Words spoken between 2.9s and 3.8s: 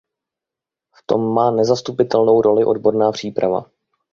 příprava.